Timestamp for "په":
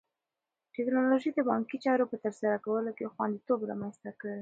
2.11-2.17